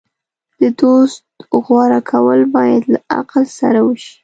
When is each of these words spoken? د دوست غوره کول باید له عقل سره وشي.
د 0.59 0.61
دوست 0.79 1.21
غوره 1.65 1.99
کول 2.11 2.39
باید 2.55 2.83
له 2.93 2.99
عقل 3.17 3.43
سره 3.59 3.79
وشي. 3.87 4.15